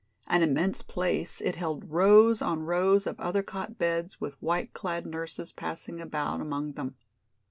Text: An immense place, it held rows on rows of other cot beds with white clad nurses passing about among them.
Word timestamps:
An 0.25 0.41
immense 0.41 0.81
place, 0.81 1.41
it 1.41 1.57
held 1.57 1.91
rows 1.91 2.41
on 2.41 2.63
rows 2.63 3.05
of 3.05 3.19
other 3.19 3.43
cot 3.43 3.77
beds 3.77 4.19
with 4.19 4.33
white 4.41 4.73
clad 4.73 5.05
nurses 5.05 5.51
passing 5.51 6.01
about 6.01 6.41
among 6.41 6.71
them. 6.71 6.95